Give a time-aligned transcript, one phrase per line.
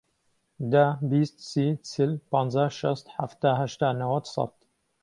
[0.71, 4.53] دە، بیست، سی، چل، پەنجا، شەست، حەفتا، هەشتا، نەوەت، سەد.